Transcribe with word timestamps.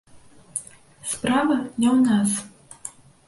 Справа 1.11 1.57
не 1.79 1.87
ў 1.95 1.97
нас. 2.07 2.31